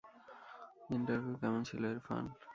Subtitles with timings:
[0.89, 2.23] Interview কেমন ছিল, ইরফান?